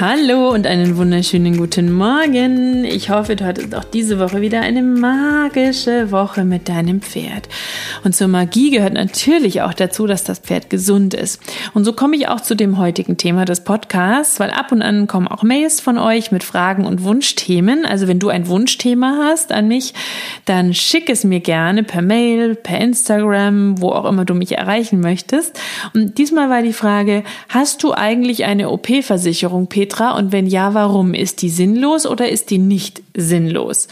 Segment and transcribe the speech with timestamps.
[0.00, 2.84] Hallo und einen wunderschönen guten Morgen.
[2.84, 7.48] Ich hoffe, du hattest auch diese Woche wieder eine magische Woche mit deinem Pferd.
[8.04, 11.42] Und zur Magie gehört natürlich auch dazu, dass das Pferd gesund ist.
[11.74, 15.08] Und so komme ich auch zu dem heutigen Thema des Podcasts, weil ab und an
[15.08, 17.84] kommen auch Mails von euch mit Fragen und Wunschthemen.
[17.84, 19.94] Also wenn du ein Wunschthema hast an mich,
[20.44, 25.00] dann schick es mir gerne per Mail, per Instagram, wo auch immer du mich erreichen
[25.00, 25.58] möchtest.
[25.92, 29.87] Und diesmal war die Frage, hast du eigentlich eine OP-Versicherung, Peter?
[29.88, 30.16] Petra?
[30.16, 31.14] Und wenn ja, warum?
[31.14, 33.88] Ist die sinnlos oder ist die nicht sinnlos?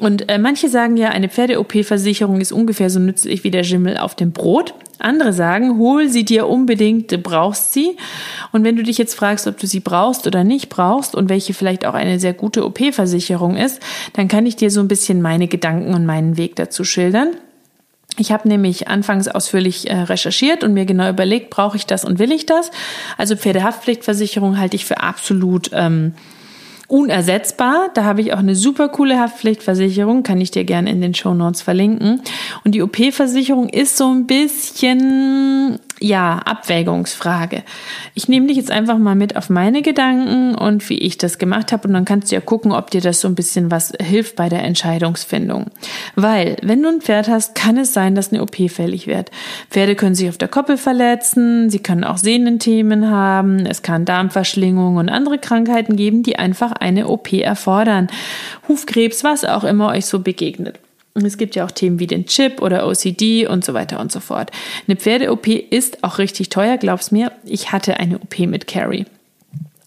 [0.00, 4.14] Und äh, manche sagen ja, eine Pferde-OP-Versicherung ist ungefähr so nützlich wie der Schimmel auf
[4.14, 4.74] dem Brot.
[5.00, 7.96] Andere sagen, hol sie dir unbedingt, du brauchst sie.
[8.52, 11.52] Und wenn du dich jetzt fragst, ob du sie brauchst oder nicht brauchst und welche
[11.52, 13.80] vielleicht auch eine sehr gute OP-Versicherung ist,
[14.14, 17.30] dann kann ich dir so ein bisschen meine Gedanken und meinen Weg dazu schildern.
[18.18, 22.18] Ich habe nämlich anfangs ausführlich äh, recherchiert und mir genau überlegt, brauche ich das und
[22.18, 22.70] will ich das?
[23.16, 26.14] Also Pferdehaftpflichtversicherung halte ich für absolut ähm,
[26.88, 27.90] unersetzbar.
[27.94, 31.34] Da habe ich auch eine super coole Haftpflichtversicherung, kann ich dir gerne in den Show
[31.34, 32.22] Notes verlinken.
[32.64, 37.62] Und die OP-Versicherung ist so ein bisschen ja, Abwägungsfrage.
[38.14, 41.72] Ich nehme dich jetzt einfach mal mit auf meine Gedanken und wie ich das gemacht
[41.72, 44.36] habe und dann kannst du ja gucken, ob dir das so ein bisschen was hilft
[44.36, 45.66] bei der Entscheidungsfindung.
[46.14, 49.30] Weil, wenn du ein Pferd hast, kann es sein, dass eine OP fällig wird.
[49.70, 54.98] Pferde können sich auf der Koppel verletzen, sie können auch Sehnenthemen haben, es kann Darmverschlingungen
[54.98, 58.08] und andere Krankheiten geben, die einfach eine OP erfordern.
[58.68, 60.78] Hufkrebs, was auch immer euch so begegnet.
[61.24, 64.20] Es gibt ja auch Themen wie den Chip oder OCD und so weiter und so
[64.20, 64.50] fort.
[64.86, 67.32] Eine Pferde-OP ist auch richtig teuer, glaub's mir.
[67.44, 69.06] Ich hatte eine OP mit Carrie.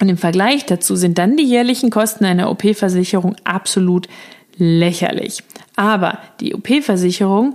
[0.00, 4.08] Und im Vergleich dazu sind dann die jährlichen Kosten einer OP-Versicherung absolut
[4.56, 5.42] lächerlich.
[5.76, 7.54] Aber die OP-Versicherung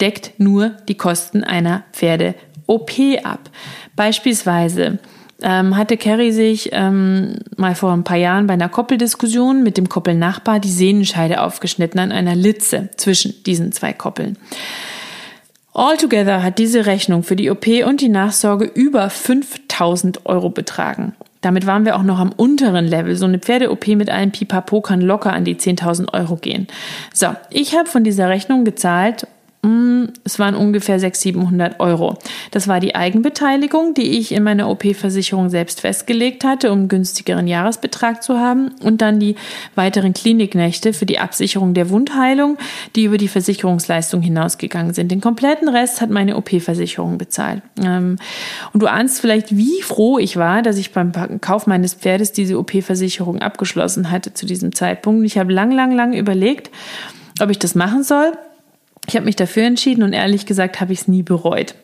[0.00, 2.90] deckt nur die Kosten einer Pferde-OP
[3.22, 3.50] ab.
[3.96, 4.98] Beispielsweise
[5.42, 9.88] ähm, hatte Carrie sich ähm, mal vor ein paar Jahren bei einer Koppeldiskussion mit dem
[9.88, 14.36] Koppelnachbar die Sehnenscheide aufgeschnitten an einer Litze zwischen diesen zwei Koppeln.
[15.74, 21.14] Altogether hat diese Rechnung für die OP und die Nachsorge über 5000 Euro betragen.
[21.40, 23.14] Damit waren wir auch noch am unteren Level.
[23.14, 26.66] So eine Pferde-OP mit einem Pipapo kann locker an die 10.000 Euro gehen.
[27.14, 29.28] So, ich habe von dieser Rechnung gezahlt
[30.24, 32.18] es waren ungefähr 600, 700 Euro.
[32.50, 38.22] Das war die Eigenbeteiligung, die ich in meiner OP-Versicherung selbst festgelegt hatte, um günstigeren Jahresbetrag
[38.22, 38.70] zu haben.
[38.82, 39.34] Und dann die
[39.74, 42.56] weiteren Kliniknächte für die Absicherung der Wundheilung,
[42.94, 45.10] die über die Versicherungsleistung hinausgegangen sind.
[45.10, 47.62] Den kompletten Rest hat meine OP-Versicherung bezahlt.
[47.82, 48.16] Ähm,
[48.72, 52.58] und du ahnst vielleicht, wie froh ich war, dass ich beim Kauf meines Pferdes diese
[52.58, 55.24] OP-Versicherung abgeschlossen hatte zu diesem Zeitpunkt.
[55.26, 56.70] Ich habe lang, lang, lang überlegt,
[57.40, 58.32] ob ich das machen soll.
[59.08, 61.74] Ich habe mich dafür entschieden und ehrlich gesagt habe ich es nie bereut.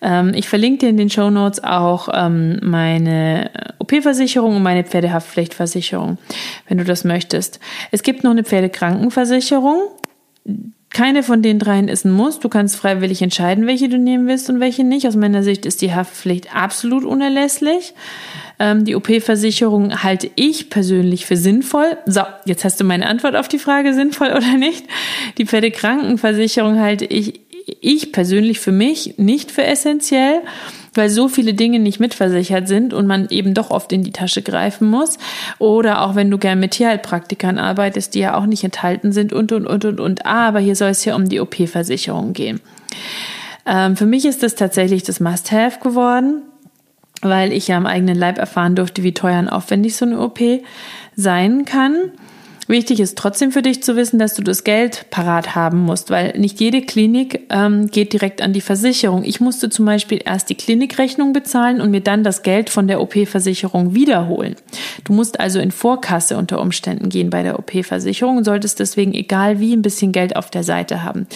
[0.00, 6.18] Ähm, ich verlinke dir in den Show Notes auch ähm, meine OP-Versicherung und meine Pferdehaftpflichtversicherung,
[6.68, 7.60] wenn du das möchtest.
[7.90, 9.88] Es gibt noch eine Pferdekrankenversicherung.
[10.90, 12.40] Keine von den dreien ist ein Muss.
[12.40, 15.06] Du kannst freiwillig entscheiden, welche du nehmen willst und welche nicht.
[15.06, 17.92] Aus meiner Sicht ist die Haftpflicht absolut unerlässlich.
[18.58, 21.98] Ähm, die OP-Versicherung halte ich persönlich für sinnvoll.
[22.06, 24.86] So, jetzt hast du meine Antwort auf die Frage, sinnvoll oder nicht.
[25.36, 27.40] Die Pferdekrankenversicherung halte ich,
[27.80, 30.40] ich persönlich für mich nicht für essentiell
[30.98, 34.42] weil so viele Dinge nicht mitversichert sind und man eben doch oft in die Tasche
[34.42, 35.16] greifen muss.
[35.58, 39.52] Oder auch wenn du gern mit Tierheilpraktikern arbeitest, die ja auch nicht enthalten sind und,
[39.52, 40.26] und, und, und, und.
[40.26, 42.60] Aber hier soll es ja um die OP-Versicherung gehen.
[43.64, 46.42] Ähm, für mich ist das tatsächlich das Must-Have geworden
[47.20, 50.38] weil ich ja am eigenen Leib erfahren durfte, wie teuer und aufwendig so eine OP
[51.16, 52.12] sein kann.
[52.68, 56.38] Wichtig ist trotzdem für dich zu wissen, dass du das Geld parat haben musst, weil
[56.38, 59.24] nicht jede Klinik ähm, geht direkt an die Versicherung.
[59.24, 63.00] Ich musste zum Beispiel erst die Klinikrechnung bezahlen und mir dann das Geld von der
[63.00, 64.54] OP-Versicherung wiederholen.
[65.04, 69.60] Du musst also in Vorkasse unter Umständen gehen bei der OP-Versicherung und solltest deswegen egal
[69.60, 71.26] wie ein bisschen Geld auf der Seite haben.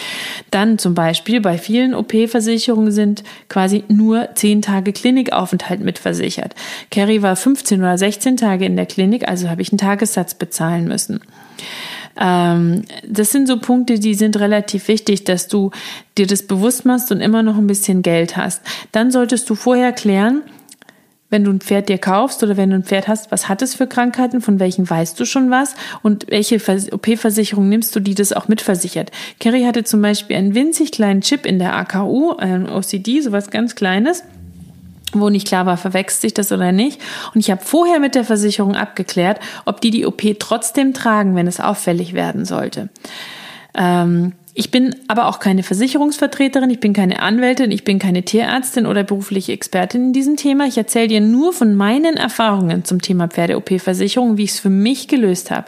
[0.50, 6.54] Dann zum Beispiel bei vielen OP-Versicherungen sind quasi nur zehn Tage Klinikaufenthalt mitversichert.
[6.90, 10.84] Carrie war 15 oder 16 Tage in der Klinik, also habe ich einen Tagessatz bezahlen
[10.84, 11.21] müssen.
[12.16, 15.70] Ähm, das sind so Punkte, die sind relativ wichtig, dass du
[16.18, 18.60] dir das bewusst machst und immer noch ein bisschen Geld hast.
[18.92, 20.42] Dann solltest du vorher klären,
[21.30, 23.74] wenn du ein Pferd dir kaufst oder wenn du ein Pferd hast, was hat es
[23.74, 26.60] für Krankheiten, von welchen weißt du schon was und welche
[26.92, 29.10] OP-Versicherung nimmst du, die das auch mitversichert.
[29.40, 33.74] Kerry hatte zum Beispiel einen winzig kleinen Chip in der AKU, ein OCD, sowas ganz
[33.74, 34.24] Kleines
[35.12, 37.00] wo nicht klar war, verwechselt sich das oder nicht.
[37.34, 41.46] Und ich habe vorher mit der Versicherung abgeklärt, ob die die OP trotzdem tragen, wenn
[41.46, 42.88] es auffällig werden sollte.
[43.74, 48.84] Ähm, ich bin aber auch keine Versicherungsvertreterin, ich bin keine Anwältin, ich bin keine Tierärztin
[48.84, 50.66] oder berufliche Expertin in diesem Thema.
[50.66, 55.08] Ich erzähle dir nur von meinen Erfahrungen zum Thema Pferde-OP-Versicherung, wie ich es für mich
[55.08, 55.66] gelöst habe.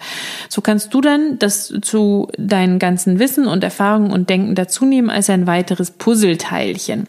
[0.50, 5.08] So kannst du dann das zu deinen ganzen Wissen und Erfahrungen und Denken dazu nehmen
[5.08, 7.06] als ein weiteres Puzzleteilchen.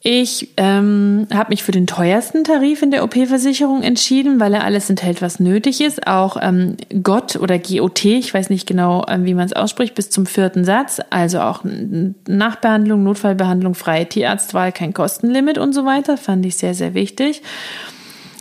[0.00, 4.88] Ich ähm, habe mich für den teuersten Tarif in der OP-Versicherung entschieden, weil er alles
[4.88, 6.06] enthält, was nötig ist.
[6.06, 10.08] Auch ähm, GOT oder GOT, ich weiß nicht genau, ähm, wie man es ausspricht, bis
[10.08, 11.00] zum vierten Satz.
[11.10, 11.64] Also auch
[12.28, 16.16] Nachbehandlung, Notfallbehandlung, freie Tierarztwahl, kein Kostenlimit und so weiter.
[16.16, 17.42] Fand ich sehr, sehr wichtig.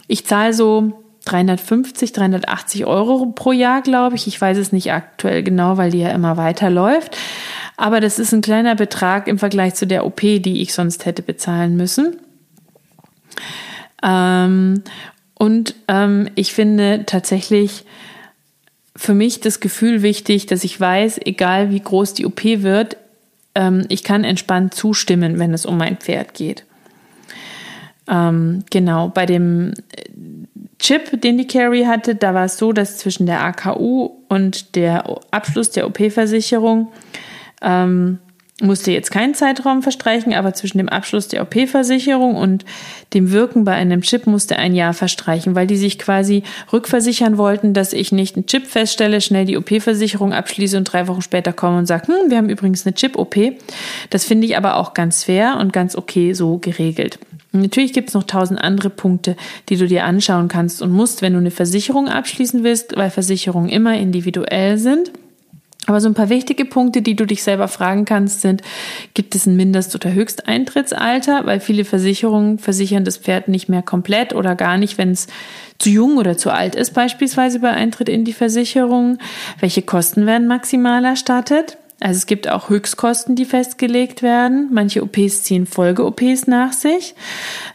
[0.08, 0.94] Ich zahle so
[1.26, 4.28] 350, 380 Euro pro Jahr, glaube ich.
[4.28, 7.18] Ich weiß es nicht aktuell genau, weil die ja immer weiterläuft.
[7.78, 11.22] Aber das ist ein kleiner Betrag im Vergleich zu der OP, die ich sonst hätte
[11.22, 12.18] bezahlen müssen.
[14.04, 14.84] Ähm,
[15.36, 17.86] und ähm, ich finde tatsächlich
[18.96, 22.98] für mich das Gefühl wichtig, dass ich weiß, egal wie groß die OP wird,
[23.54, 26.66] ähm, ich kann entspannt zustimmen, wenn es um mein Pferd geht.
[28.08, 29.74] Ähm, genau, bei dem
[30.80, 35.20] Chip, den die Carrie hatte, da war es so, dass zwischen der AKU und der
[35.30, 36.88] Abschluss der OP-Versicherung
[37.62, 38.20] ähm,
[38.60, 42.66] musste jetzt kein Zeitraum verstreichen, aber zwischen dem Abschluss der OP-Versicherung und
[43.14, 46.42] dem Wirken bei einem Chip musste ein Jahr verstreichen, weil die sich quasi
[46.74, 51.22] rückversichern wollten, dass ich nicht einen Chip feststelle, schnell die OP-Versicherung abschließe und drei Wochen
[51.22, 53.36] später komme und sage, hm, wir haben übrigens eine Chip-OP.
[54.10, 57.20] Das finde ich aber auch ganz fair und ganz okay so geregelt.
[57.52, 59.36] Natürlich gibt es noch tausend andere Punkte,
[59.70, 63.70] die du dir anschauen kannst und musst, wenn du eine Versicherung abschließen willst, weil Versicherungen
[63.70, 65.12] immer individuell sind.
[65.88, 68.62] Aber so ein paar wichtige Punkte, die du dich selber fragen kannst, sind,
[69.14, 71.46] gibt es ein Mindest- oder Höchsteintrittsalter?
[71.46, 75.28] Weil viele Versicherungen versichern das Pferd nicht mehr komplett oder gar nicht, wenn es
[75.80, 79.18] zu jung oder zu alt ist, beispielsweise bei Eintritt in die Versicherung.
[79.62, 81.78] Welche Kosten werden maximal erstattet?
[82.00, 84.70] Also es gibt auch Höchstkosten, die festgelegt werden.
[84.72, 87.16] Manche OPs ziehen Folge-OPs nach sich.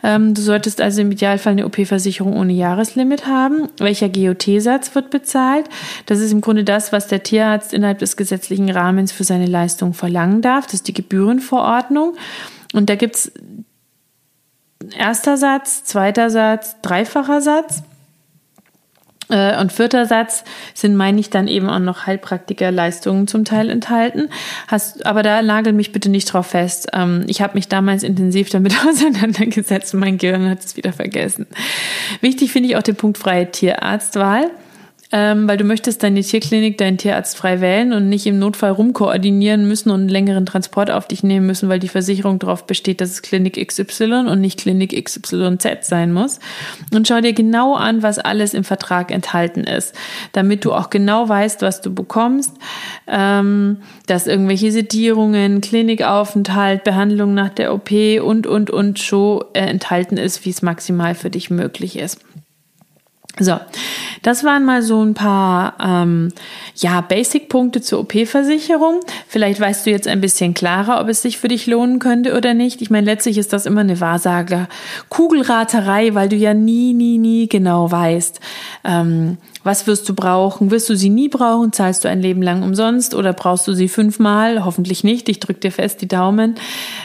[0.04, 3.68] Ähm, du solltest also im Idealfall eine OP-Versicherung ohne Jahreslimit haben.
[3.78, 5.68] Welcher GOT-Satz wird bezahlt?
[6.06, 9.92] Das ist im Grunde das, was der Tierarzt innerhalb des gesetzlichen Rahmens für seine Leistung
[9.92, 10.66] verlangen darf.
[10.66, 12.14] Das ist die Gebührenverordnung.
[12.74, 13.32] Und da gibt's
[14.96, 17.82] erster Satz, zweiter Satz, dreifacher Satz.
[19.32, 20.44] Äh, und vierter Satz
[20.74, 24.28] sind, meine ich, dann eben auch noch Heilpraktikerleistungen zum Teil enthalten.
[24.68, 26.88] Hast, aber da nagel mich bitte nicht drauf fest.
[26.92, 31.46] Ähm, ich habe mich damals intensiv damit auseinandergesetzt und mein Gehirn hat es wieder vergessen.
[32.20, 34.50] Wichtig finde ich auch den Punkt freie Tierarztwahl
[35.12, 39.68] ähm, weil du möchtest deine Tierklinik, deinen Tierarzt frei wählen und nicht im Notfall rumkoordinieren
[39.68, 43.10] müssen und einen längeren Transport auf dich nehmen müssen, weil die Versicherung darauf besteht, dass
[43.10, 46.40] es Klinik XY und nicht Klinik XYZ sein muss.
[46.94, 49.94] Und schau dir genau an, was alles im Vertrag enthalten ist,
[50.32, 52.56] damit du auch genau weißt, was du bekommst,
[53.06, 57.90] ähm, dass irgendwelche Sedierungen, Klinikaufenthalt, Behandlung nach der OP
[58.22, 62.18] und, und, und schon äh, enthalten ist, wie es maximal für dich möglich ist.
[63.38, 63.58] So,
[64.20, 66.32] das waren mal so ein paar ähm,
[66.76, 69.00] ja Basic-Punkte zur OP-Versicherung.
[69.26, 72.52] Vielleicht weißt du jetzt ein bisschen klarer, ob es sich für dich lohnen könnte oder
[72.52, 72.82] nicht.
[72.82, 74.68] Ich meine, letztlich ist das immer eine Wahrsager,
[75.08, 78.38] Kugelraterei, weil du ja nie, nie, nie genau weißt,
[78.84, 80.70] ähm, was wirst du brauchen?
[80.70, 81.72] Wirst du sie nie brauchen?
[81.72, 84.64] Zahlst du ein Leben lang umsonst oder brauchst du sie fünfmal?
[84.64, 85.28] Hoffentlich nicht.
[85.28, 86.56] Ich drücke dir fest die Daumen.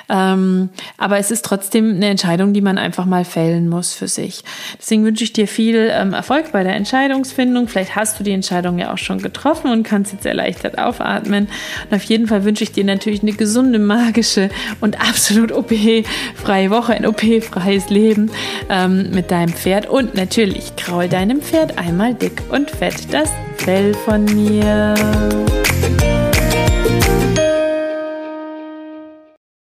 [0.09, 4.43] Ähm, aber es ist trotzdem eine Entscheidung, die man einfach mal fällen muss für sich.
[4.79, 7.67] Deswegen wünsche ich dir viel ähm, Erfolg bei der Entscheidungsfindung.
[7.67, 11.47] Vielleicht hast du die Entscheidung ja auch schon getroffen und kannst jetzt erleichtert aufatmen.
[11.89, 14.49] Und auf jeden Fall wünsche ich dir natürlich eine gesunde, magische
[14.81, 18.31] und absolut OP-freie Woche, ein OP-freies Leben
[18.69, 23.93] ähm, mit deinem Pferd und natürlich kraul deinem Pferd einmal dick und fett das Fell
[23.93, 24.95] von mir.